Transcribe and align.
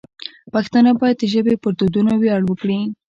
پښتانه 0.53 0.91
باید 0.99 1.17
د 1.19 1.23
ژبې 1.33 1.55
پر 1.61 1.71
دودونو 1.79 2.11
ویاړ 2.21 2.41
وکړي. 2.45 2.79